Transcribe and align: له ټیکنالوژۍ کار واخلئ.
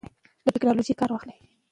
له 0.45 0.49
ټیکنالوژۍ 0.55 0.93
کار 0.99 1.09
واخلئ. 1.11 1.37